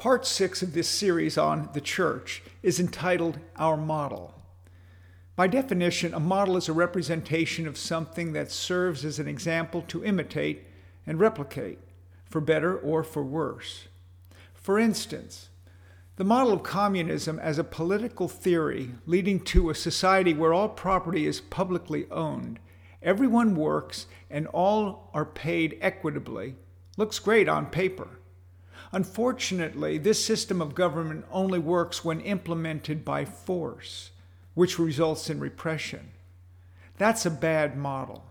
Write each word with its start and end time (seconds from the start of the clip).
Part 0.00 0.24
six 0.24 0.62
of 0.62 0.72
this 0.72 0.88
series 0.88 1.36
on 1.36 1.68
the 1.74 1.80
church 1.82 2.42
is 2.62 2.80
entitled 2.80 3.38
Our 3.56 3.76
Model. 3.76 4.32
By 5.36 5.46
definition, 5.46 6.14
a 6.14 6.18
model 6.18 6.56
is 6.56 6.70
a 6.70 6.72
representation 6.72 7.68
of 7.68 7.76
something 7.76 8.32
that 8.32 8.50
serves 8.50 9.04
as 9.04 9.18
an 9.18 9.28
example 9.28 9.82
to 9.88 10.02
imitate 10.02 10.66
and 11.06 11.20
replicate, 11.20 11.80
for 12.24 12.40
better 12.40 12.74
or 12.78 13.04
for 13.04 13.22
worse. 13.22 13.88
For 14.54 14.78
instance, 14.78 15.50
the 16.16 16.24
model 16.24 16.54
of 16.54 16.62
communism 16.62 17.38
as 17.38 17.58
a 17.58 17.62
political 17.62 18.26
theory 18.26 18.92
leading 19.04 19.38
to 19.40 19.68
a 19.68 19.74
society 19.74 20.32
where 20.32 20.54
all 20.54 20.70
property 20.70 21.26
is 21.26 21.42
publicly 21.42 22.06
owned, 22.10 22.58
everyone 23.02 23.54
works, 23.54 24.06
and 24.30 24.46
all 24.46 25.10
are 25.12 25.26
paid 25.26 25.76
equitably 25.82 26.54
looks 26.96 27.18
great 27.18 27.50
on 27.50 27.66
paper. 27.66 28.08
Unfortunately, 28.92 29.98
this 29.98 30.24
system 30.24 30.60
of 30.60 30.74
government 30.74 31.24
only 31.30 31.58
works 31.58 32.04
when 32.04 32.20
implemented 32.20 33.04
by 33.04 33.24
force, 33.24 34.10
which 34.54 34.78
results 34.78 35.30
in 35.30 35.40
repression. 35.40 36.10
That's 36.98 37.24
a 37.24 37.30
bad 37.30 37.76
model. 37.76 38.24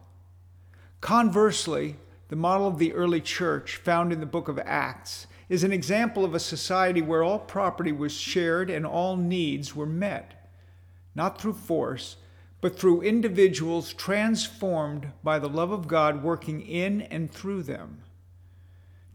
Conversely, 1.02 1.96
the 2.28 2.36
model 2.36 2.68
of 2.68 2.78
the 2.78 2.94
early 2.94 3.22
church, 3.22 3.78
found 3.78 4.14
in 4.14 4.20
the 4.20 4.26
book 4.26 4.48
of 4.48 4.60
Acts, 4.60 5.28
is 5.50 5.64
an 5.64 5.74
example 5.74 6.24
of 6.24 6.36
a 6.36 6.40
society 6.40 7.02
where 7.02 7.24
all 7.24 7.40
property 7.40 7.92
was 7.92 8.14
shared 8.14 8.70
and 8.70 8.86
all 8.86 9.18
needs 9.18 9.76
were 9.76 9.88
met, 9.88 10.50
not 11.16 11.42
through 11.42 11.54
force, 11.54 12.18
but 12.62 12.78
through 12.78 13.02
individuals 13.02 13.94
transformed 13.94 15.12
by 15.24 15.40
the 15.40 15.50
love 15.50 15.72
of 15.72 15.88
God 15.88 16.22
working 16.22 16.62
in 16.62 17.02
and 17.02 17.32
through 17.32 17.64
them. 17.64 18.04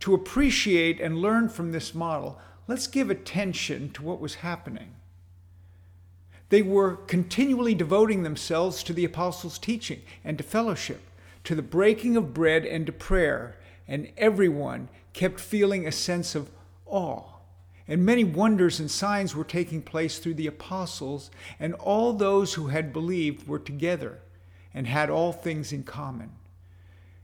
To 0.05 0.13
appreciate 0.13 1.01
and 1.01 1.17
learn 1.17 1.49
from 1.49 1.73
this 1.73 1.95
model, 1.95 2.39
let's 2.69 2.87
give 2.87 3.09
attention 3.09 3.91
to 3.93 4.03
what 4.03 4.21
was 4.21 4.35
happening. 4.35 4.97
They 6.51 6.61
were 6.61 6.97
continually 6.97 7.75
devoting 7.75 8.23
themselves 8.23 8.83
to 8.83 8.93
the 8.93 9.07
apostles' 9.07 9.59
teaching 9.59 10.03
and 10.23 10.37
to 10.37 10.45
fellowship, 10.45 11.01
to 11.45 11.55
the 11.55 11.63
breaking 11.63 12.19
of 12.19 12.35
bread 12.35 12.67
and 12.67 12.85
to 12.85 12.93
prayer, 12.93 13.57
and 13.89 14.13
everyone 14.19 14.91
kept 15.15 15.41
feeling 15.41 15.87
a 15.87 15.91
sense 15.91 16.35
of 16.35 16.51
awe. 16.85 17.25
And 17.89 18.05
many 18.05 18.25
wonders 18.25 18.81
and 18.81 18.91
signs 18.91 19.35
were 19.35 19.43
taking 19.43 19.81
place 19.81 20.19
through 20.19 20.35
the 20.35 20.49
apostles, 20.49 21.31
and 21.59 21.73
all 21.77 22.13
those 22.13 22.53
who 22.53 22.67
had 22.67 22.93
believed 22.93 23.49
were 23.49 23.59
together 23.59 24.19
and 24.75 24.87
had 24.87 25.09
all 25.09 25.33
things 25.33 25.73
in 25.73 25.83
common. 25.83 26.33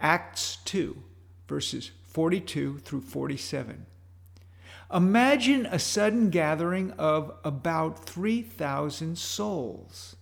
Acts 0.00 0.58
2, 0.64 1.02
verses 1.48 1.90
42 2.04 2.78
through 2.78 3.00
47. 3.00 3.86
Imagine 4.92 5.66
a 5.66 5.78
sudden 5.78 6.30
gathering 6.30 6.92
of 6.92 7.32
about 7.44 8.04
3,000 8.04 9.18
souls. 9.18 10.16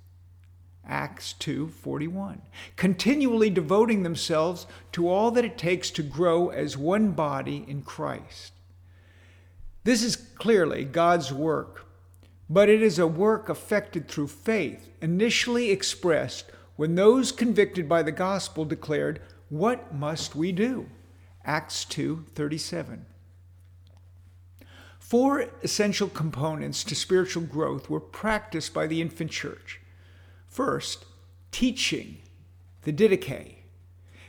Acts 0.87 1.35
2:41 1.39 2.43
continually 2.77 3.49
devoting 3.49 4.03
themselves 4.03 4.67
to 4.93 5.09
all 5.09 5.31
that 5.31 5.45
it 5.45 5.57
takes 5.57 5.91
to 5.91 6.03
grow 6.03 6.51
as 6.51 6.77
one 6.77 7.13
body 7.13 7.65
in 7.67 7.81
Christ. 7.83 8.53
This 9.85 10.03
is 10.03 10.17
clearly 10.17 10.85
God's 10.85 11.33
work, 11.33 11.87
but 12.51 12.69
it 12.69 12.83
is 12.83 12.99
a 12.99 13.07
work 13.07 13.49
effected 13.49 14.09
through 14.09 14.29
faith, 14.29 14.91
initially 15.01 15.71
expressed 15.71 16.51
when 16.77 16.95
those 16.95 17.33
convicted 17.33 17.89
by 17.89 18.03
the 18.03 18.13
gospel 18.13 18.65
declared, 18.65 19.23
"What 19.55 19.95
must 19.95 20.35
we 20.35 20.51
do?" 20.51 20.91
Acts 21.45 21.85
2:37. 21.85 23.07
Four 24.99 25.49
essential 25.63 26.09
components 26.09 26.83
to 26.83 26.97
spiritual 26.97 27.45
growth 27.45 27.89
were 27.89 28.01
practiced 28.01 28.75
by 28.75 28.89
the 28.89 29.01
infant 29.01 29.31
church. 29.31 29.81
First, 30.49 31.05
teaching, 31.53 32.19
the 32.83 32.93
didache, 32.93 33.59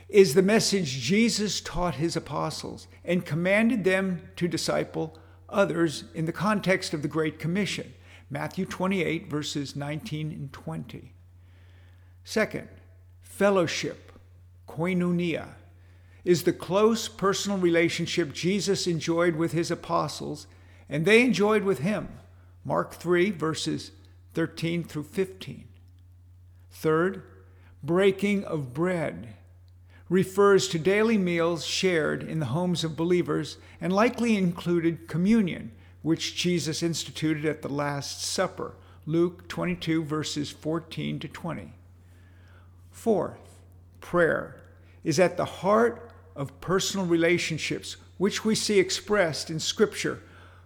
is 0.08 0.34
the 0.34 0.42
message 0.42 1.00
Jesus 1.02 1.60
taught 1.60 1.96
his 1.96 2.14
apostles 2.14 2.86
and 3.04 3.26
commanded 3.26 3.82
them 3.82 4.28
to 4.36 4.46
disciple 4.46 5.18
others 5.48 6.04
in 6.14 6.26
the 6.26 6.32
context 6.32 6.94
of 6.94 7.02
the 7.02 7.08
Great 7.08 7.40
Commission, 7.40 7.94
Matthew 8.30 8.64
28, 8.64 9.28
verses 9.28 9.74
19 9.74 10.30
and 10.30 10.52
20. 10.52 11.14
Second, 12.22 12.68
fellowship, 13.22 14.05
koinonia, 14.68 15.48
is 16.24 16.42
the 16.42 16.52
close 16.52 17.08
personal 17.08 17.58
relationship 17.58 18.32
Jesus 18.32 18.86
enjoyed 18.86 19.36
with 19.36 19.52
his 19.52 19.70
apostles 19.70 20.46
and 20.88 21.04
they 21.04 21.22
enjoyed 21.22 21.62
with 21.62 21.80
him. 21.80 22.08
Mark 22.64 22.94
3, 22.94 23.30
verses 23.30 23.92
13 24.34 24.84
through 24.84 25.04
15. 25.04 25.68
Third, 26.70 27.22
breaking 27.82 28.44
of 28.44 28.74
bread 28.74 29.34
refers 30.08 30.68
to 30.68 30.78
daily 30.78 31.18
meals 31.18 31.64
shared 31.64 32.22
in 32.22 32.38
the 32.38 32.46
homes 32.46 32.84
of 32.84 32.96
believers 32.96 33.58
and 33.80 33.92
likely 33.92 34.36
included 34.36 35.08
communion, 35.08 35.72
which 36.02 36.36
Jesus 36.36 36.82
instituted 36.82 37.44
at 37.44 37.62
the 37.62 37.68
Last 37.68 38.22
Supper, 38.22 38.74
Luke 39.04 39.48
22, 39.48 40.04
verses 40.04 40.50
14 40.50 41.18
to 41.20 41.28
20. 41.28 41.72
Fourth, 42.90 43.45
prayer 44.00 44.60
is 45.04 45.18
at 45.18 45.36
the 45.36 45.44
heart 45.44 46.10
of 46.34 46.60
personal 46.60 47.06
relationships, 47.06 47.96
which 48.18 48.44
we 48.44 48.54
see 48.54 48.78
expressed 48.78 49.50
in 49.50 49.60
Scripture 49.60 50.22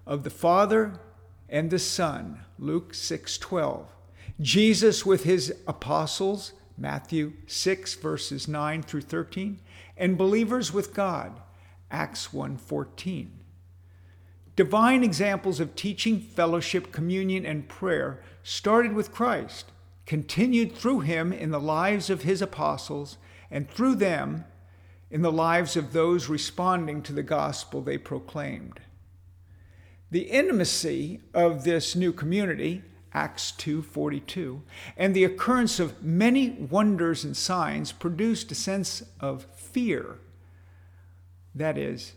of 0.07 0.25
the 0.25 0.31
Father 0.31 0.95
and 1.49 1.71
the 1.71 1.79
Son, 1.79 2.41
Luke 2.59 2.95
6:12. 2.95 3.87
Jesus 4.41 5.05
with 5.05 5.25
his 5.25 5.55
apostles, 5.67 6.53
Matthew 6.79 7.35
6 7.47 7.95
verses 7.95 8.49
9 8.49 8.83
through 8.83 9.03
13, 9.03 9.61
and 9.97 10.17
believers 10.17 10.73
with 10.73 10.95
God, 10.95 11.41
Acts 11.91 12.33
1:14. 12.33 13.33
Divine 14.57 15.05
examples 15.05 15.61
of 15.61 15.75
teaching, 15.75 16.21
fellowship, 16.21 16.93
communion, 16.93 17.45
and 17.45 17.69
prayer 17.69 18.23
started 18.43 18.93
with 18.93 19.13
Christ, 19.13 19.71
continued 20.11 20.73
through 20.73 20.99
him 20.99 21.33
in 21.33 21.53
the 21.53 21.61
lives 21.61 22.11
of 22.11 22.23
his 22.23 22.43
apostles, 22.43 23.17
and 23.49 23.71
through 23.71 23.95
them 23.95 24.45
in 25.09 25.23
the 25.23 25.31
lives 25.31 25.77
of 25.77 25.93
those 25.93 26.29
responding 26.29 27.01
to 27.01 27.13
the 27.13 27.23
gospel 27.23 27.81
they 27.81 27.97
proclaimed. 27.97 28.81
The 30.11 30.23
intimacy 30.23 31.21
of 31.33 31.63
this 31.63 31.95
new 31.95 32.13
community, 32.13 32.83
Acts 33.13 33.53
2:42, 33.53 34.63
and 34.97 35.15
the 35.15 35.23
occurrence 35.23 35.79
of 35.79 36.03
many 36.03 36.51
wonders 36.51 37.23
and 37.23 37.37
signs 37.37 37.93
produced 37.93 38.51
a 38.51 38.57
sense 38.57 39.05
of 39.21 39.45
fear. 39.55 40.19
That 41.55 41.79
is, 41.79 42.15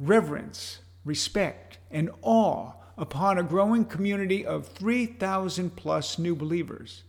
reverence, 0.00 0.80
respect, 1.04 1.78
and 1.92 2.10
awe 2.22 2.72
upon 2.98 3.38
a 3.38 3.44
growing 3.44 3.84
community 3.84 4.44
of 4.44 4.66
3,000 4.66 5.76
plus 5.76 6.18
new 6.18 6.34
believers. 6.34 7.04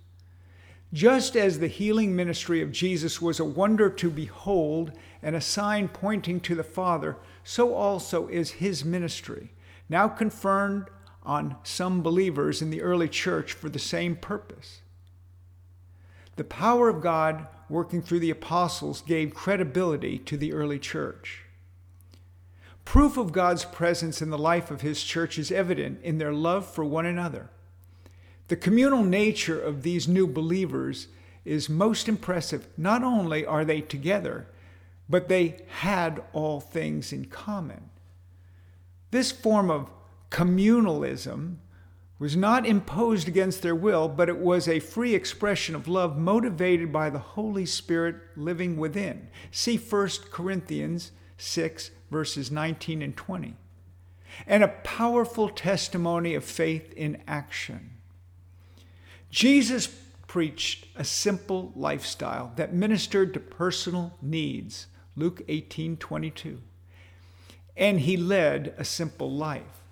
Just 0.93 1.35
as 1.35 1.59
the 1.59 1.67
healing 1.67 2.15
ministry 2.15 2.61
of 2.61 2.71
Jesus 2.71 3.21
was 3.21 3.39
a 3.39 3.45
wonder 3.45 3.89
to 3.89 4.09
behold 4.09 4.93
and 5.21 5.35
a 5.35 5.41
sign 5.41 5.89
pointing 5.89 6.39
to 6.41 6.55
the 6.55 6.63
Father, 6.63 7.17
so 7.43 7.73
also 7.73 8.27
is 8.27 8.51
his 8.51 8.85
ministry, 8.85 9.51
now 9.89 10.07
confirmed 10.07 10.87
on 11.23 11.57
some 11.63 12.01
believers 12.01 12.61
in 12.61 12.69
the 12.69 12.81
early 12.81 13.09
church 13.09 13.51
for 13.51 13.67
the 13.67 13.79
same 13.79 14.15
purpose. 14.15 14.81
The 16.37 16.45
power 16.45 16.87
of 16.87 17.01
God 17.01 17.47
working 17.67 18.01
through 18.01 18.19
the 18.19 18.29
apostles 18.29 19.01
gave 19.01 19.33
credibility 19.33 20.17
to 20.19 20.37
the 20.37 20.53
early 20.53 20.79
church. 20.79 21.43
Proof 22.85 23.17
of 23.17 23.33
God's 23.33 23.65
presence 23.65 24.21
in 24.21 24.29
the 24.29 24.37
life 24.37 24.71
of 24.71 24.79
his 24.79 25.03
church 25.03 25.37
is 25.37 25.51
evident 25.51 26.01
in 26.03 26.19
their 26.19 26.31
love 26.31 26.65
for 26.65 26.85
one 26.85 27.05
another. 27.05 27.49
The 28.47 28.55
communal 28.55 29.03
nature 29.03 29.59
of 29.59 29.83
these 29.83 30.07
new 30.07 30.27
believers 30.27 31.07
is 31.43 31.69
most 31.69 32.07
impressive. 32.07 32.67
Not 32.77 33.03
only 33.03 33.45
are 33.45 33.65
they 33.65 33.81
together, 33.81 34.47
but 35.09 35.27
they 35.27 35.61
had 35.79 36.21
all 36.33 36.59
things 36.59 37.11
in 37.11 37.25
common. 37.25 37.89
This 39.11 39.31
form 39.31 39.71
of 39.71 39.89
communalism 40.29 41.57
was 42.19 42.35
not 42.35 42.65
imposed 42.65 43.27
against 43.27 43.61
their 43.61 43.75
will, 43.75 44.07
but 44.07 44.27
it 44.27 44.39
was 44.39 44.67
a 44.67 44.79
free 44.79 45.13
expression 45.13 45.75
of 45.75 45.87
love 45.87 46.17
motivated 46.17 46.91
by 46.91 47.09
the 47.09 47.19
Holy 47.19 47.65
Spirit 47.65 48.15
living 48.35 48.75
within. 48.75 49.29
See 49.51 49.77
1 49.77 50.09
Corinthians 50.31 51.11
6, 51.37 51.91
verses 52.09 52.49
19 52.49 53.01
and 53.01 53.15
20. 53.15 53.55
And 54.45 54.63
a 54.63 54.67
powerful 54.67 55.49
testimony 55.49 56.33
of 56.33 56.43
faith 56.43 56.91
in 56.93 57.21
action. 57.27 57.96
Jesus 59.37 59.85
preached 60.25 60.87
a 60.95 61.03
simple 61.03 61.71
lifestyle 61.75 62.51
that 62.55 62.73
ministered 62.73 63.35
to 63.35 63.39
personal 63.39 64.17
needs. 64.19 64.87
Luke 65.15 65.43
18, 65.47 65.97
22. 65.97 66.59
And 67.75 67.99
he 67.99 68.17
led 68.17 68.73
a 68.79 68.83
simple 68.83 69.31
life. 69.31 69.83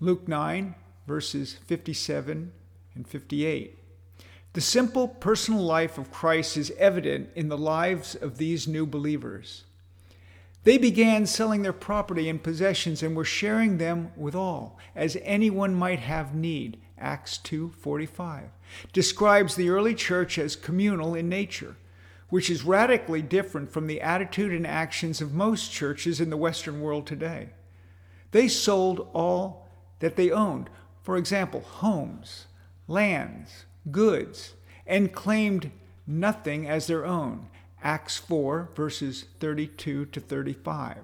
Luke 0.00 0.26
9, 0.26 0.74
verses 1.06 1.58
57 1.66 2.52
and 2.94 3.06
58. 3.06 3.78
The 4.54 4.62
simple 4.62 5.08
personal 5.08 5.60
life 5.60 5.98
of 5.98 6.10
Christ 6.10 6.56
is 6.56 6.72
evident 6.78 7.28
in 7.34 7.50
the 7.50 7.58
lives 7.58 8.14
of 8.14 8.38
these 8.38 8.66
new 8.66 8.86
believers. 8.86 9.64
They 10.64 10.78
began 10.78 11.26
selling 11.26 11.60
their 11.60 11.74
property 11.74 12.30
and 12.30 12.42
possessions 12.42 13.02
and 13.02 13.14
were 13.14 13.26
sharing 13.26 13.76
them 13.76 14.12
with 14.16 14.34
all, 14.34 14.78
as 14.94 15.18
anyone 15.20 15.74
might 15.74 15.98
have 15.98 16.34
need. 16.34 16.78
Acts 16.98 17.38
2:45 17.38 18.50
describes 18.92 19.54
the 19.54 19.68
early 19.68 19.94
church 19.94 20.38
as 20.38 20.56
communal 20.56 21.14
in 21.14 21.28
nature, 21.28 21.76
which 22.28 22.50
is 22.50 22.64
radically 22.64 23.22
different 23.22 23.72
from 23.72 23.86
the 23.86 24.00
attitude 24.00 24.52
and 24.52 24.66
actions 24.66 25.20
of 25.20 25.34
most 25.34 25.70
churches 25.70 26.20
in 26.20 26.30
the 26.30 26.36
western 26.36 26.80
world 26.80 27.06
today. 27.06 27.50
They 28.32 28.48
sold 28.48 29.08
all 29.12 29.68
that 30.00 30.16
they 30.16 30.30
owned, 30.30 30.68
for 31.02 31.16
example, 31.16 31.60
homes, 31.60 32.46
lands, 32.88 33.66
goods, 33.90 34.54
and 34.86 35.12
claimed 35.12 35.70
nothing 36.06 36.68
as 36.68 36.86
their 36.86 37.04
own. 37.04 37.48
Acts 37.82 38.16
4, 38.16 38.70
verses 38.74 39.26
32 39.38 40.06
to 40.06 40.20
35. 40.20 40.98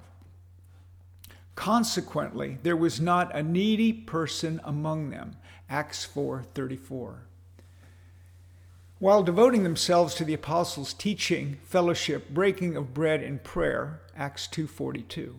Consequently, 1.54 2.58
there 2.62 2.76
was 2.76 3.00
not 3.00 3.34
a 3.34 3.42
needy 3.42 3.92
person 3.92 4.60
among 4.64 5.10
them. 5.10 5.36
Acts 5.72 6.04
4:34. 6.04 7.22
While 8.98 9.22
devoting 9.22 9.62
themselves 9.62 10.14
to 10.16 10.24
the 10.26 10.34
apostles' 10.34 10.92
teaching, 10.92 11.60
fellowship, 11.64 12.28
breaking 12.28 12.76
of 12.76 12.92
bread 12.92 13.22
and 13.22 13.42
prayer, 13.42 14.02
Acts 14.14 14.46
2:42. 14.46 15.36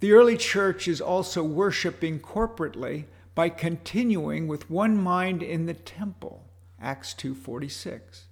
The 0.00 0.12
early 0.12 0.36
church 0.36 0.86
is 0.86 1.00
also 1.00 1.42
worshiping 1.42 2.20
corporately 2.20 3.06
by 3.34 3.48
continuing 3.48 4.48
with 4.48 4.68
one 4.68 4.98
mind 4.98 5.42
in 5.42 5.64
the 5.64 5.72
temple. 5.72 6.44
Acts 6.78 7.14
2:46. 7.14 8.26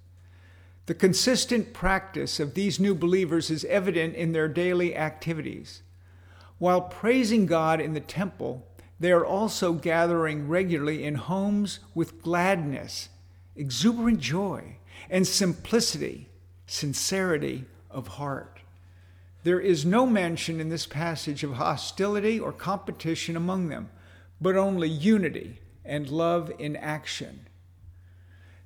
The 0.85 0.93
consistent 0.93 1.73
practice 1.73 2.39
of 2.39 2.53
these 2.53 2.79
new 2.79 2.93
believers 2.93 3.49
is 3.49 3.65
evident 3.65 4.13
in 4.13 4.33
their 4.33 4.47
daily 4.47 4.95
activities. 4.95 5.81
While 6.59 6.81
praising 6.81 7.47
God 7.47 7.81
in 7.81 7.95
the 7.95 7.99
temple, 7.99 8.67
they 9.03 9.11
are 9.11 9.25
also 9.25 9.73
gathering 9.73 10.47
regularly 10.47 11.03
in 11.03 11.15
homes 11.15 11.79
with 11.93 12.21
gladness, 12.21 13.09
exuberant 13.55 14.19
joy, 14.19 14.77
and 15.09 15.27
simplicity, 15.27 16.29
sincerity 16.65 17.65
of 17.91 18.07
heart. 18.07 18.59
There 19.43 19.59
is 19.59 19.85
no 19.85 20.05
mention 20.05 20.61
in 20.61 20.69
this 20.69 20.85
passage 20.85 21.43
of 21.43 21.53
hostility 21.53 22.39
or 22.39 22.53
competition 22.53 23.35
among 23.35 23.67
them 23.67 23.89
but 24.43 24.57
only 24.57 24.89
unity 24.89 25.59
and 25.85 26.09
love 26.09 26.51
in 26.59 26.75
action. 26.75 27.47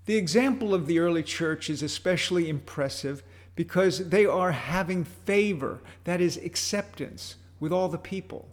The 0.06 0.18
example 0.18 0.74
of 0.74 0.88
the 0.88 1.00
early 1.00 1.24
church 1.24 1.70
is 1.70 1.84
especially 1.84 2.50
impressive 2.50 3.24
because 3.56 4.10
they 4.10 4.26
are 4.26 4.52
having 4.52 5.04
favor, 5.04 5.80
that 6.06 6.20
is, 6.20 6.38
acceptance, 6.38 7.36
with 7.60 7.72
all 7.72 7.90
the 7.90 7.98
people, 7.98 8.48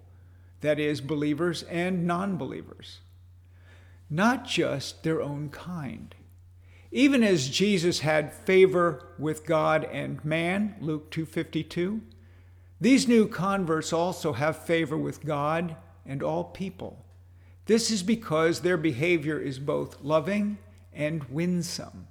that 0.65 0.81
is, 0.81 1.01
believers 1.01 1.63
and 1.65 2.07
non 2.07 2.37
believers, 2.37 3.01
not 4.11 4.47
just 4.47 5.03
their 5.03 5.21
own 5.23 5.49
kind. 5.49 6.15
Even 6.91 7.23
as 7.23 7.49
Jesus 7.49 8.01
had 8.01 8.33
favor 8.33 9.09
with 9.19 9.45
God 9.45 9.85
and 9.85 10.25
man, 10.25 10.77
Luke 10.81 11.11
2:52, 11.11 12.01
these 12.81 13.09
new 13.09 13.27
converts 13.27 13.93
also 13.93 14.33
have 14.33 14.65
favor 14.65 14.97
with 14.97 15.25
God 15.25 15.77
and 16.07 16.23
all 16.23 16.45
people. 16.45 17.05
This 17.67 17.91
is 17.91 18.03
because 18.03 18.61
their 18.61 18.77
behavior 18.77 19.39
is 19.39 19.59
both 19.59 20.03
loving 20.03 20.59
and 20.93 21.25
winsome. 21.25 22.07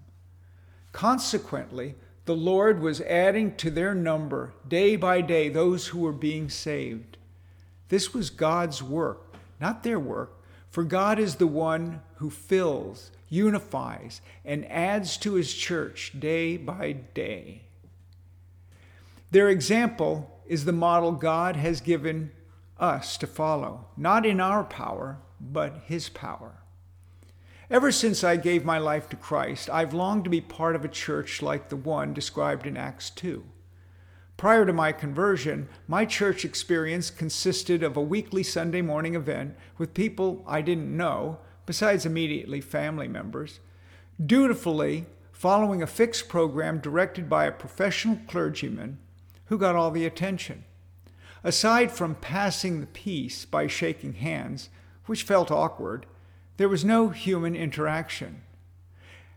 Consequently, 0.91 1.95
the 2.25 2.35
Lord 2.35 2.81
was 2.81 3.01
adding 3.01 3.55
to 3.57 3.69
their 3.69 3.93
number 3.93 4.53
day 4.67 4.95
by 4.95 5.21
day 5.21 5.49
those 5.49 5.87
who 5.87 5.99
were 5.99 6.11
being 6.11 6.49
saved. 6.49 7.12
This 7.93 8.11
was 8.11 8.31
God's 8.31 8.81
work, 8.81 9.35
not 9.61 9.83
their 9.83 9.99
work, 9.99 10.41
for 10.71 10.83
God 10.83 11.19
is 11.19 11.35
the 11.35 11.45
one 11.45 12.01
who 12.15 12.31
fills, 12.31 13.11
unifies, 13.29 14.19
and 14.43 14.65
adds 14.65 15.15
to 15.17 15.35
his 15.35 15.53
church 15.53 16.11
day 16.17 16.57
by 16.57 16.93
day. 16.93 17.61
Their 19.29 19.47
example 19.47 20.41
is 20.47 20.65
the 20.65 20.71
model 20.71 21.11
God 21.11 21.55
has 21.55 21.81
given 21.81 22.31
us 22.79 23.15
to 23.17 23.27
follow, 23.27 23.85
not 23.95 24.25
in 24.25 24.41
our 24.41 24.63
power, 24.63 25.19
but 25.39 25.83
His 25.85 26.09
power. 26.09 26.63
Ever 27.69 27.91
since 27.91 28.23
I 28.23 28.37
gave 28.37 28.65
my 28.65 28.79
life 28.79 29.07
to 29.09 29.15
Christ, 29.15 29.69
I've 29.69 29.93
longed 29.93 30.23
to 30.23 30.31
be 30.31 30.41
part 30.41 30.75
of 30.75 30.83
a 30.83 30.87
church 30.87 31.43
like 31.43 31.69
the 31.69 31.75
one 31.75 32.11
described 32.15 32.65
in 32.65 32.75
Acts 32.75 33.11
2. 33.11 33.43
Prior 34.37 34.65
to 34.65 34.73
my 34.73 34.91
conversion, 34.91 35.69
my 35.87 36.05
church 36.05 36.43
experience 36.43 37.09
consisted 37.09 37.83
of 37.83 37.95
a 37.95 38.01
weekly 38.01 38.43
Sunday 38.43 38.81
morning 38.81 39.15
event 39.15 39.55
with 39.77 39.93
people 39.93 40.43
I 40.47 40.61
didn't 40.61 40.95
know, 40.95 41.37
besides 41.65 42.05
immediately 42.05 42.59
family 42.59 43.07
members, 43.07 43.59
dutifully 44.23 45.05
following 45.31 45.81
a 45.81 45.87
fixed 45.87 46.27
program 46.27 46.79
directed 46.79 47.29
by 47.29 47.45
a 47.45 47.51
professional 47.51 48.19
clergyman 48.27 48.97
who 49.45 49.57
got 49.57 49.75
all 49.75 49.91
the 49.91 50.05
attention. 50.05 50.65
Aside 51.43 51.91
from 51.91 52.15
passing 52.15 52.79
the 52.79 52.87
peace 52.87 53.45
by 53.45 53.67
shaking 53.67 54.13
hands, 54.13 54.69
which 55.05 55.23
felt 55.23 55.51
awkward, 55.51 56.05
there 56.57 56.69
was 56.69 56.85
no 56.85 57.09
human 57.09 57.55
interaction. 57.55 58.41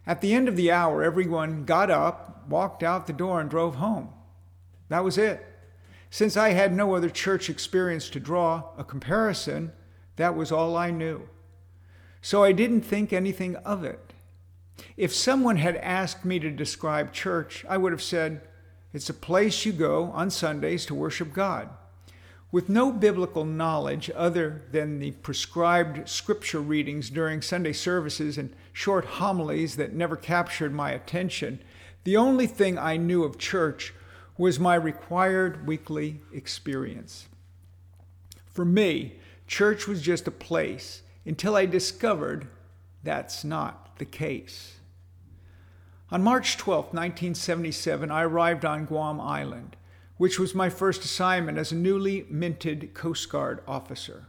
At 0.07 0.21
the 0.21 0.35
end 0.35 0.49
of 0.49 0.57
the 0.57 0.71
hour, 0.71 1.03
everyone 1.03 1.65
got 1.65 1.91
up, 1.91 2.49
walked 2.49 2.83
out 2.83 3.07
the 3.07 3.13
door, 3.13 3.41
and 3.41 3.51
drove 3.51 3.77
home. 3.77 4.11
That 4.89 5.05
was 5.05 5.19
it. 5.19 5.45
Since 6.11 6.37
I 6.37 6.51
had 6.51 6.75
no 6.75 6.95
other 6.95 7.11
church 7.11 7.51
experience 7.51 8.09
to 8.11 8.21
draw 8.21 8.65
a 8.79 8.85
comparison, 8.85 9.73
that 10.17 10.37
was 10.37 10.53
all 10.53 10.77
I 10.77 10.91
knew. 10.91 11.29
So 12.23 12.43
I 12.43 12.53
didn't 12.53 12.83
think 12.83 13.13
anything 13.13 13.57
of 13.57 13.85
it. 13.85 14.13
If 14.97 15.15
someone 15.15 15.57
had 15.57 15.77
asked 15.77 16.25
me 16.25 16.39
to 16.39 16.51
describe 16.51 17.13
church, 17.13 17.65
I 17.69 17.77
would 17.77 17.93
have 17.93 18.03
said, 18.03 18.43
It's 18.93 19.11
a 19.11 19.15
place 19.15 19.65
you 19.65 19.73
go 19.73 20.05
on 20.13 20.31
Sundays 20.31 20.87
to 20.87 20.95
worship 20.95 21.33
God. 21.33 21.69
With 22.53 22.69
no 22.69 22.93
biblical 22.93 23.45
knowledge 23.45 24.11
other 24.15 24.63
than 24.71 24.99
the 24.99 25.11
prescribed 25.11 26.09
scripture 26.09 26.61
readings 26.61 27.11
during 27.11 27.43
Sunday 27.43 27.73
services 27.73 28.39
and 28.39 28.55
short 28.73 29.05
homilies 29.05 29.77
that 29.77 29.93
never 29.93 30.17
captured 30.17 30.73
my 30.73 30.93
attention, 30.93 31.61
the 32.05 32.17
only 32.17 32.47
thing 32.47 32.79
I 32.79 32.97
knew 32.97 33.25
of 33.25 33.37
church 33.37 33.93
was 34.39 34.59
my 34.59 34.75
required 34.75 35.67
weekly 35.67 36.21
experience. 36.33 37.27
For 38.47 38.65
me, 38.65 39.15
church 39.47 39.87
was 39.87 40.03
just 40.03 40.27
a 40.27 40.33
place 40.33 41.03
until 41.25 41.57
I 41.57 41.67
discovered 41.67 42.49
that's 43.03 43.45
not 43.45 43.99
the 43.99 44.05
case. 44.05 44.77
On 46.11 46.23
March 46.23 46.57
12, 46.57 46.87
1977, 46.87 48.11
I 48.11 48.23
arrived 48.23 48.65
on 48.65 48.85
Guam 48.85 49.21
Island 49.21 49.77
which 50.17 50.39
was 50.39 50.55
my 50.55 50.71
first 50.71 51.05
assignment 51.05 51.59
as 51.59 51.73
a 51.73 51.77
newly 51.77 52.27
minted 52.31 52.95
Coast 52.95 53.29
Guard 53.29 53.61
officer. 53.67 54.27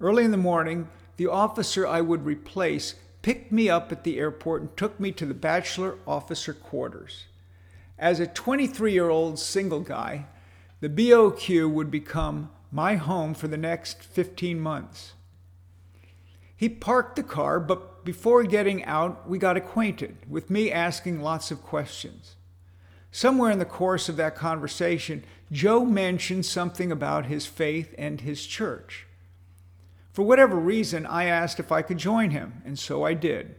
Early 0.00 0.24
in 0.24 0.30
the 0.30 0.36
morning, 0.36 0.88
the 1.16 1.26
officer 1.26 1.86
I 1.86 2.00
would 2.00 2.24
replace 2.24 2.94
picked 3.22 3.50
me 3.50 3.68
up 3.68 3.90
at 3.90 4.04
the 4.04 4.18
airport 4.18 4.62
and 4.62 4.76
took 4.76 5.00
me 5.00 5.10
to 5.12 5.26
the 5.26 5.34
bachelor 5.34 5.98
officer 6.06 6.52
quarters. 6.52 7.24
As 7.98 8.20
a 8.20 8.26
23 8.26 8.92
year 8.92 9.08
old 9.08 9.38
single 9.38 9.80
guy, 9.80 10.26
the 10.80 10.88
BOQ 10.88 11.72
would 11.72 11.90
become 11.90 12.50
my 12.70 12.96
home 12.96 13.32
for 13.32 13.48
the 13.48 13.56
next 13.56 14.02
15 14.02 14.60
months. 14.60 15.14
He 16.56 16.68
parked 16.68 17.16
the 17.16 17.22
car, 17.22 17.60
but 17.60 18.04
before 18.04 18.44
getting 18.44 18.84
out, 18.84 19.28
we 19.28 19.38
got 19.38 19.56
acquainted, 19.56 20.16
with 20.28 20.50
me 20.50 20.70
asking 20.70 21.20
lots 21.20 21.50
of 21.50 21.62
questions. 21.62 22.36
Somewhere 23.10 23.50
in 23.50 23.58
the 23.58 23.64
course 23.64 24.08
of 24.08 24.16
that 24.16 24.36
conversation, 24.36 25.24
Joe 25.50 25.84
mentioned 25.84 26.44
something 26.44 26.92
about 26.92 27.26
his 27.26 27.46
faith 27.46 27.94
and 27.96 28.20
his 28.20 28.46
church. 28.46 29.06
For 30.12 30.22
whatever 30.22 30.56
reason, 30.56 31.06
I 31.06 31.24
asked 31.24 31.60
if 31.60 31.70
I 31.70 31.82
could 31.82 31.98
join 31.98 32.30
him, 32.30 32.62
and 32.64 32.78
so 32.78 33.04
I 33.04 33.14
did. 33.14 33.54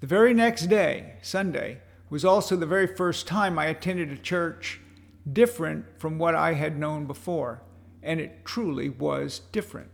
The 0.00 0.06
very 0.06 0.34
next 0.34 0.66
day, 0.66 1.14
Sunday, 1.22 1.80
was 2.08 2.24
also 2.24 2.56
the 2.56 2.66
very 2.66 2.86
first 2.86 3.26
time 3.26 3.58
I 3.58 3.66
attended 3.66 4.10
a 4.10 4.16
church 4.16 4.80
different 5.30 5.86
from 5.98 6.18
what 6.18 6.34
I 6.34 6.52
had 6.52 6.78
known 6.78 7.06
before, 7.06 7.62
and 8.02 8.20
it 8.20 8.44
truly 8.44 8.88
was 8.88 9.40
different. 9.52 9.90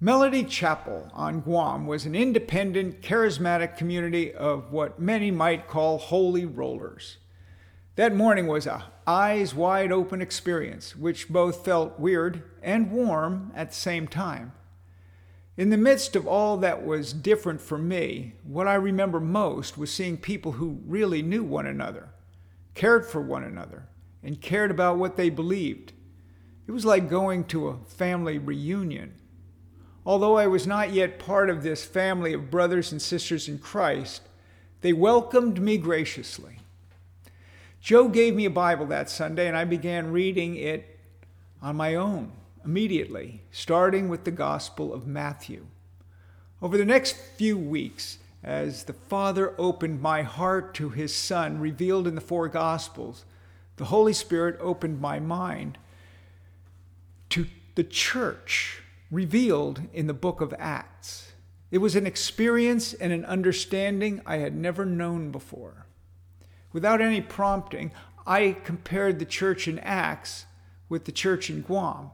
Melody 0.00 0.44
Chapel 0.44 1.10
on 1.14 1.40
Guam 1.40 1.86
was 1.86 2.04
an 2.04 2.14
independent, 2.14 3.00
charismatic 3.00 3.76
community 3.76 4.32
of 4.32 4.70
what 4.70 5.00
many 5.00 5.30
might 5.30 5.68
call 5.68 5.98
holy 5.98 6.44
rollers. 6.44 7.16
That 7.96 8.14
morning 8.14 8.46
was 8.46 8.66
a 8.66 8.92
eyes 9.06 9.54
wide 9.54 9.92
open 9.92 10.20
experience, 10.20 10.94
which 10.94 11.28
both 11.28 11.64
felt 11.64 11.98
weird 11.98 12.42
and 12.62 12.90
warm 12.90 13.52
at 13.54 13.70
the 13.70 13.74
same 13.74 14.06
time. 14.06 14.52
In 15.56 15.70
the 15.70 15.78
midst 15.78 16.14
of 16.14 16.26
all 16.26 16.58
that 16.58 16.84
was 16.84 17.14
different 17.14 17.62
for 17.62 17.78
me, 17.78 18.34
what 18.42 18.68
I 18.68 18.74
remember 18.74 19.20
most 19.20 19.78
was 19.78 19.90
seeing 19.90 20.18
people 20.18 20.52
who 20.52 20.82
really 20.84 21.22
knew 21.22 21.42
one 21.42 21.66
another, 21.66 22.10
cared 22.74 23.06
for 23.06 23.22
one 23.22 23.42
another, 23.42 23.88
and 24.22 24.40
cared 24.40 24.70
about 24.70 24.98
what 24.98 25.16
they 25.16 25.30
believed. 25.30 25.94
It 26.66 26.72
was 26.72 26.84
like 26.84 27.08
going 27.08 27.44
to 27.44 27.68
a 27.68 27.78
family 27.86 28.36
reunion. 28.36 29.14
Although 30.04 30.36
I 30.36 30.46
was 30.46 30.66
not 30.66 30.92
yet 30.92 31.18
part 31.18 31.48
of 31.48 31.62
this 31.62 31.86
family 31.86 32.34
of 32.34 32.50
brothers 32.50 32.92
and 32.92 33.00
sisters 33.00 33.48
in 33.48 33.58
Christ, 33.58 34.22
they 34.82 34.92
welcomed 34.92 35.58
me 35.58 35.78
graciously. 35.78 36.58
Joe 37.80 38.08
gave 38.08 38.34
me 38.34 38.44
a 38.44 38.50
Bible 38.50 38.86
that 38.86 39.08
Sunday, 39.08 39.48
and 39.48 39.56
I 39.56 39.64
began 39.64 40.12
reading 40.12 40.56
it 40.56 40.98
on 41.62 41.76
my 41.76 41.94
own 41.94 42.32
immediately, 42.66 43.42
starting 43.50 44.08
with 44.08 44.24
the 44.24 44.30
Gospel 44.30 44.92
of 44.92 45.06
Matthew. 45.06 45.66
Over 46.60 46.76
the 46.76 46.84
next 46.84 47.16
few 47.36 47.56
weeks, 47.56 48.18
as 48.42 48.84
the 48.84 48.92
Father 48.92 49.54
opened 49.58 50.02
my 50.02 50.22
heart 50.22 50.74
to 50.74 50.90
his 50.90 51.14
Son, 51.14 51.60
revealed 51.60 52.06
in 52.06 52.14
the 52.14 52.20
four 52.20 52.48
Gospels, 52.48 53.24
the 53.76 53.86
Holy 53.86 54.12
Spirit 54.12 54.56
opened 54.60 55.00
my 55.00 55.18
mind 55.18 55.78
to 57.30 57.46
the 57.74 57.84
church 57.84 58.82
revealed 59.10 59.82
in 59.92 60.06
the 60.06 60.14
book 60.14 60.40
of 60.40 60.54
Acts. 60.58 61.32
It 61.70 61.78
was 61.78 61.96
an 61.96 62.06
experience 62.06 62.94
and 62.94 63.12
an 63.12 63.24
understanding 63.24 64.20
I 64.26 64.38
had 64.38 64.56
never 64.56 64.84
known 64.84 65.30
before. 65.30 65.86
Without 66.72 67.00
any 67.00 67.20
prompting, 67.20 67.92
I 68.26 68.56
compared 68.64 69.18
the 69.18 69.24
church 69.24 69.68
in 69.68 69.78
Acts 69.80 70.46
with 70.88 71.04
the 71.04 71.12
church 71.12 71.50
in 71.50 71.62
Guam. 71.62 72.10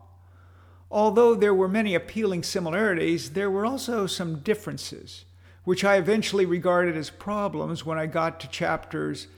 Although 0.93 1.35
there 1.35 1.55
were 1.55 1.69
many 1.69 1.95
appealing 1.95 2.43
similarities, 2.43 3.31
there 3.31 3.51
were 3.51 3.65
also 3.65 4.07
some 4.07 4.41
differences, 4.41 5.25
which 5.65 5.85
I 5.85 5.97
eventually 5.97 6.45
regarded 6.45 6.99
as 6.99 7.09
problems 7.09 7.87
when 7.87 7.99
I 7.99 8.05
got 8.05 8.39
to 8.41 8.49
chapters 8.49 9.29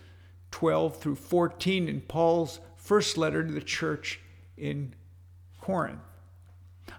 12 0.51 0.99
through 0.99 1.15
14 1.15 1.89
in 1.89 2.01
Paul's 2.01 2.59
first 2.77 3.17
letter 3.17 3.45
to 3.45 3.53
the 3.53 3.61
church 3.61 4.19
in 4.57 4.97
Corinth. 5.61 6.01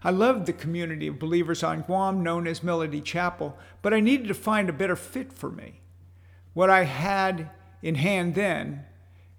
I 0.02 0.12
loved 0.12 0.46
the 0.46 0.54
community 0.54 1.08
of 1.08 1.20
believers 1.20 1.62
on 1.62 1.82
Guam 1.82 2.24
known 2.24 2.48
as 2.48 2.64
Melody 2.64 3.02
Chapel, 3.02 3.58
but 3.82 3.94
I 3.94 4.00
needed 4.00 4.30
to 4.30 4.34
find 4.34 4.70
a 4.70 4.74
better 4.74 4.96
fit 4.96 5.34
for 5.34 5.52
me. 5.52 5.82
What 6.54 6.70
I 6.70 6.86
had 6.86 7.50
in 7.82 7.96
hand 7.96 8.36
then 8.36 8.86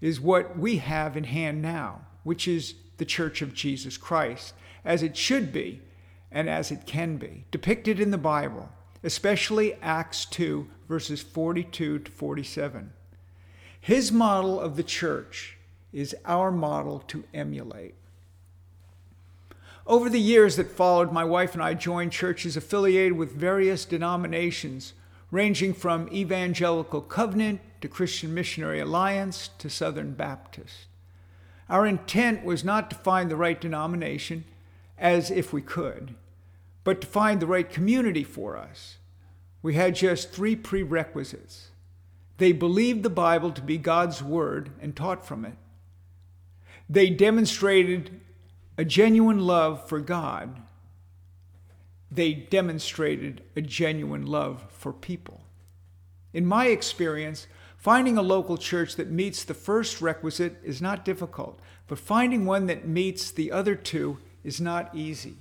is 0.03 0.21
what 0.21 0.59
we 0.59 0.77
have 0.77 1.17
in 1.17 1.25
hand 1.25 1.63
now, 1.63 2.03
which 2.23 2.47
is 2.47 2.75
the 2.99 3.07
Church 3.07 3.41
of 3.41 3.55
Jesus 3.55 3.97
Christ, 3.97 4.53
as 4.87 5.03
it 5.03 5.17
should 5.17 5.53
be 5.53 5.83
and 6.31 6.49
as 6.49 6.71
it 6.71 6.87
can 6.87 7.17
be, 7.17 7.45
depicted 7.51 8.01
in 8.01 8.11
the 8.11 8.19
Bible, 8.19 8.69
especially 9.03 9.75
Acts 9.83 10.25
2, 10.27 10.69
verses 10.89 11.23
42 11.23 11.99
to 11.99 12.11
47. 12.11 12.93
His 13.81 14.11
model 14.11 14.61
of 14.61 14.77
the 14.77 14.83
church 14.83 15.57
is 15.93 16.15
our 16.25 16.51
model 16.51 17.01
to 17.09 17.25
emulate. 17.33 17.95
Over 19.87 20.11
the 20.11 20.21
years 20.21 20.57
that 20.57 20.71
followed, 20.71 21.13
my 21.13 21.25
wife 21.25 21.55
and 21.55 21.63
I 21.63 21.75
joined 21.75 22.11
churches 22.11 22.57
affiliated 22.57 23.13
with 23.13 23.33
various 23.33 23.85
denominations, 23.85 24.95
ranging 25.31 25.73
from 25.73 26.13
Evangelical 26.13 27.01
Covenant 27.01 27.61
to 27.81 27.89
Christian 27.89 28.35
Missionary 28.35 28.81
Alliance 28.81 29.51
to 29.59 29.71
Southern 29.71 30.13
Baptist. 30.15 30.87
Our 31.69 31.87
intent 31.87 32.45
was 32.45 32.65
not 32.65 32.91
to 32.91 32.97
find 32.97 33.31
the 33.31 33.37
right 33.37 33.61
denomination, 33.61 34.45
as 34.99 35.31
if 35.31 35.53
we 35.53 35.63
could, 35.63 36.15
but 36.85 37.01
to 37.01 37.07
find 37.07 37.41
the 37.41 37.47
right 37.47 37.69
community 37.69 38.25
for 38.25 38.57
us. 38.57 38.99
We 39.63 39.75
had 39.75 39.95
just 39.95 40.33
three 40.33 40.57
prerequisites. 40.57 41.71
They 42.39 42.53
believed 42.53 43.03
the 43.03 43.11
Bible 43.11 43.51
to 43.53 43.63
be 43.63 43.79
God's 43.79 44.23
Word 44.23 44.71
and 44.81 44.95
taught 44.95 45.27
from 45.27 45.45
it. 45.45 45.55
They 46.89 47.11
demonstrated 47.11 48.21
a 48.79 48.85
genuine 48.85 49.41
love 49.41 49.89
for 49.89 50.01
God, 50.01 50.63
they 52.11 52.33
demonstrated 52.33 53.43
a 53.57 53.61
genuine 53.61 54.27
love 54.27 54.65
for 54.71 54.93
people. 54.93 55.43
In 56.33 56.47
my 56.47 56.67
experience, 56.67 57.47
finding 57.77 58.17
a 58.17 58.23
local 58.23 58.57
church 58.57 58.97
that 58.97 59.11
meets 59.11 59.43
the 59.43 59.55
first 59.55 60.01
requisite 60.01 60.57
is 60.63 60.81
not 60.81 61.05
difficult, 61.05 61.59
but 61.89 61.99
finding 61.99 62.45
one 62.45 62.67
that 62.67 62.87
meets 62.87 63.31
the 63.31 63.51
other 63.51 63.75
two 63.75 64.19
is 64.47 64.61
not 64.61 64.95
easy. 64.95 65.35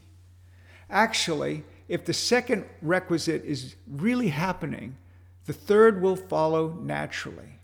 Actually, 0.89 1.63
if 1.87 2.03
the 2.03 2.13
second 2.13 2.65
requisite 2.81 3.45
is 3.45 3.75
really 3.87 4.29
happening, 4.29 4.97
the 5.45 5.53
third 5.53 6.01
will 6.01 6.15
follow 6.15 6.77
naturally. 6.81 7.59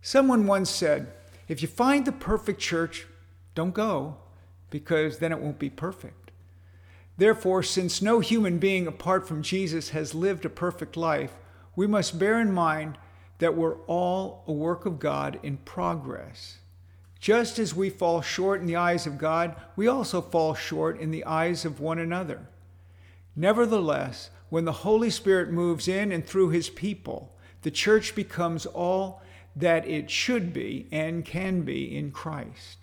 Someone 0.00 0.46
once 0.46 0.70
said, 0.70 1.12
if 1.46 1.60
you 1.60 1.68
find 1.68 2.04
the 2.04 2.12
perfect 2.12 2.60
church, 2.60 3.06
don't 3.54 3.74
go 3.74 4.16
because 4.70 5.18
then 5.18 5.32
it 5.32 5.40
won't 5.40 5.58
be 5.58 5.70
perfect. 5.70 6.30
Therefore, 7.18 7.62
since 7.62 8.02
no 8.02 8.20
human 8.20 8.58
being 8.58 8.86
apart 8.86 9.28
from 9.28 9.42
Jesus 9.42 9.90
has 9.90 10.14
lived 10.14 10.44
a 10.44 10.50
perfect 10.50 10.96
life, 10.96 11.34
we 11.74 11.86
must 11.86 12.18
bear 12.18 12.40
in 12.40 12.52
mind 12.52 12.98
that 13.38 13.54
we're 13.54 13.76
all 13.86 14.44
a 14.46 14.52
work 14.52 14.86
of 14.86 14.98
God 14.98 15.38
in 15.42 15.58
progress. 15.58 16.58
Just 17.20 17.58
as 17.58 17.74
we 17.74 17.90
fall 17.90 18.20
short 18.20 18.60
in 18.60 18.66
the 18.66 18.76
eyes 18.76 19.06
of 19.06 19.18
God, 19.18 19.56
we 19.74 19.88
also 19.88 20.20
fall 20.20 20.54
short 20.54 21.00
in 21.00 21.10
the 21.10 21.24
eyes 21.24 21.64
of 21.64 21.80
one 21.80 21.98
another. 21.98 22.48
Nevertheless, 23.34 24.30
when 24.48 24.64
the 24.64 24.72
Holy 24.72 25.10
Spirit 25.10 25.50
moves 25.50 25.88
in 25.88 26.12
and 26.12 26.24
through 26.24 26.50
his 26.50 26.70
people, 26.70 27.34
the 27.62 27.70
church 27.70 28.14
becomes 28.14 28.66
all 28.66 29.22
that 29.56 29.86
it 29.86 30.10
should 30.10 30.52
be 30.52 30.86
and 30.92 31.24
can 31.24 31.62
be 31.62 31.96
in 31.96 32.12
Christ. 32.12 32.78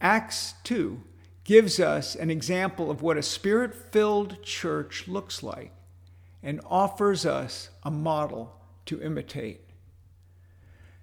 Acts 0.00 0.54
2 0.64 1.00
gives 1.44 1.80
us 1.80 2.14
an 2.14 2.30
example 2.30 2.90
of 2.90 3.02
what 3.02 3.16
a 3.16 3.22
spirit 3.22 3.74
filled 3.74 4.42
church 4.42 5.08
looks 5.08 5.42
like 5.42 5.72
and 6.42 6.60
offers 6.66 7.26
us 7.26 7.70
a 7.82 7.90
model 7.90 8.56
to 8.86 9.02
imitate. 9.02 9.60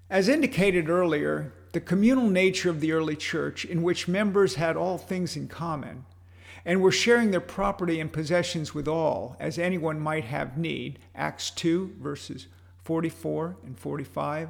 As 0.09 0.27
indicated 0.27 0.89
earlier, 0.89 1.53
the 1.71 1.81
communal 1.81 2.29
nature 2.29 2.69
of 2.69 2.81
the 2.81 2.91
early 2.91 3.15
church, 3.15 3.65
in 3.65 3.83
which 3.83 4.07
members 4.07 4.55
had 4.55 4.75
all 4.75 4.97
things 4.97 5.35
in 5.35 5.47
common 5.47 6.05
and 6.65 6.81
were 6.81 6.91
sharing 6.91 7.31
their 7.31 7.39
property 7.39 7.99
and 7.99 8.11
possessions 8.11 8.73
with 8.73 8.87
all, 8.87 9.35
as 9.39 9.57
anyone 9.57 9.99
might 9.99 10.25
have 10.25 10.57
need, 10.57 10.99
Acts 11.15 11.51
2, 11.51 11.95
verses 11.99 12.47
44 12.83 13.55
and 13.65 13.77
45, 13.77 14.49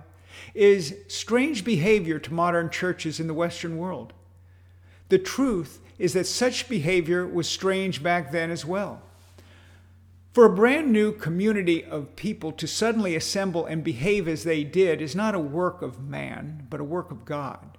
is 0.53 0.95
strange 1.07 1.63
behavior 1.63 2.19
to 2.19 2.33
modern 2.33 2.69
churches 2.69 3.19
in 3.19 3.27
the 3.27 3.33
Western 3.33 3.77
world. 3.77 4.13
The 5.09 5.19
truth 5.19 5.79
is 5.97 6.13
that 6.13 6.27
such 6.27 6.69
behavior 6.69 7.27
was 7.27 7.47
strange 7.47 8.01
back 8.01 8.31
then 8.31 8.51
as 8.51 8.65
well. 8.65 9.01
For 10.31 10.45
a 10.45 10.55
brand 10.55 10.91
new 10.91 11.11
community 11.11 11.83
of 11.83 12.15
people 12.15 12.51
to 12.51 12.67
suddenly 12.67 13.15
assemble 13.15 13.65
and 13.65 13.83
behave 13.83 14.27
as 14.27 14.43
they 14.43 14.63
did 14.63 15.01
is 15.01 15.15
not 15.15 15.33
a 15.33 15.39
work 15.39 15.81
of 15.81 15.99
man, 15.99 16.67
but 16.69 16.79
a 16.79 16.83
work 16.83 17.09
of 17.09 17.25
God. 17.25 17.77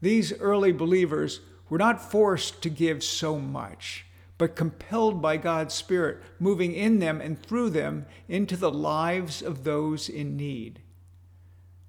These 0.00 0.32
early 0.40 0.72
believers 0.72 1.40
were 1.68 1.78
not 1.78 2.10
forced 2.10 2.62
to 2.62 2.70
give 2.70 3.04
so 3.04 3.38
much, 3.38 4.06
but 4.38 4.56
compelled 4.56 5.20
by 5.20 5.36
God's 5.36 5.74
Spirit 5.74 6.22
moving 6.38 6.72
in 6.72 7.00
them 7.00 7.20
and 7.20 7.40
through 7.40 7.70
them 7.70 8.06
into 8.28 8.56
the 8.56 8.70
lives 8.70 9.42
of 9.42 9.64
those 9.64 10.08
in 10.08 10.36
need. 10.36 10.80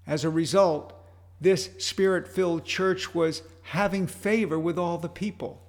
As 0.06 0.26
a 0.26 0.30
result, 0.30 0.94
this 1.40 1.70
spirit 1.78 2.28
filled 2.28 2.66
church 2.66 3.16
was 3.16 3.44
having 3.62 4.08
favor 4.08 4.60
with 4.60 4.78
all 4.78 4.98
the 4.98 5.08
people. 5.08 5.62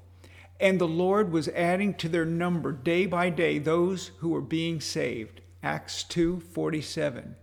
And 0.60 0.78
the 0.78 0.86
Lord 0.86 1.32
was 1.32 1.48
adding 1.48 1.94
to 1.94 2.08
their 2.08 2.26
number 2.26 2.70
day 2.70 3.06
by 3.06 3.30
day 3.30 3.58
those 3.58 4.08
who 4.18 4.28
were 4.28 4.42
being 4.42 4.80
saved. 4.80 5.40
Acts 5.62 6.04
2:47. 6.04 7.36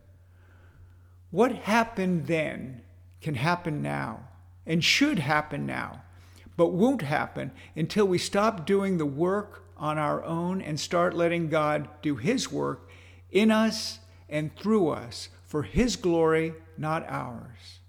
What 1.31 1.51
happened 1.51 2.27
then 2.27 2.83
can 3.19 3.35
happen 3.35 3.81
now 3.81 4.29
and 4.65 4.83
should 4.83 5.19
happen 5.19 5.65
now, 5.65 6.03
but 6.55 6.73
won't 6.73 7.01
happen 7.01 7.51
until 7.75 8.05
we 8.05 8.19
stop 8.19 8.65
doing 8.65 8.97
the 8.97 9.05
work 9.05 9.63
on 9.77 9.97
our 9.97 10.23
own 10.23 10.61
and 10.61 10.79
start 10.79 11.15
letting 11.15 11.49
God 11.49 11.89
do 12.01 12.17
His 12.17 12.51
work 12.51 12.87
in 13.31 13.51
us 13.51 13.99
and 14.29 14.55
through 14.55 14.89
us 14.89 15.29
for 15.45 15.63
His 15.63 15.95
glory, 15.95 16.53
not 16.77 17.03
ours. 17.09 17.79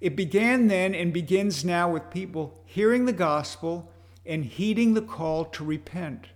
It 0.00 0.16
began 0.16 0.66
then 0.66 0.96
and 0.96 1.12
begins 1.12 1.64
now 1.64 1.92
with 1.92 2.10
people 2.10 2.60
hearing 2.64 3.04
the 3.04 3.12
gospel 3.12 3.91
and 4.24 4.44
heeding 4.44 4.94
the 4.94 5.02
call 5.02 5.44
to 5.46 5.64
repent. 5.64 6.28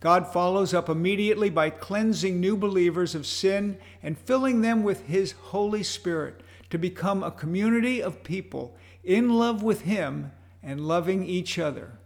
God 0.00 0.32
follows 0.32 0.72
up 0.72 0.88
immediately 0.88 1.50
by 1.50 1.70
cleansing 1.70 2.40
new 2.40 2.56
believers 2.56 3.14
of 3.14 3.26
sin 3.26 3.78
and 4.02 4.16
filling 4.16 4.60
them 4.60 4.84
with 4.84 5.06
His 5.06 5.32
Holy 5.32 5.82
Spirit 5.82 6.40
to 6.70 6.78
become 6.78 7.22
a 7.22 7.32
community 7.32 8.00
of 8.00 8.22
people 8.22 8.76
in 9.02 9.30
love 9.30 9.62
with 9.62 9.82
Him 9.82 10.32
and 10.62 10.86
loving 10.86 11.24
each 11.24 11.58
other. 11.58 11.98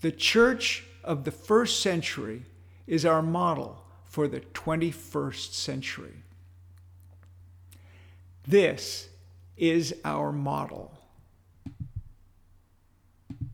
The 0.00 0.10
church 0.10 0.84
of 1.04 1.24
the 1.24 1.30
first 1.30 1.80
century 1.80 2.42
is 2.86 3.06
our 3.06 3.22
model 3.22 3.84
for 4.04 4.26
the 4.26 4.40
21st 4.40 5.52
century. 5.52 6.22
This 8.46 9.08
is 9.56 9.94
our 10.04 10.32
model. 10.32 10.98